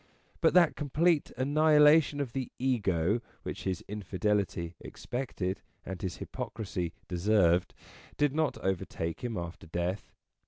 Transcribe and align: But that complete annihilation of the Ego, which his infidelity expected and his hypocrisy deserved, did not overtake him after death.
But 0.41 0.55
that 0.55 0.75
complete 0.75 1.31
annihilation 1.37 2.19
of 2.19 2.33
the 2.33 2.51
Ego, 2.57 3.21
which 3.43 3.65
his 3.65 3.85
infidelity 3.87 4.73
expected 4.79 5.61
and 5.85 6.01
his 6.01 6.15
hypocrisy 6.17 6.91
deserved, 7.07 7.75
did 8.17 8.33
not 8.33 8.57
overtake 8.65 9.23
him 9.23 9.37
after 9.37 9.67
death. 9.67 10.11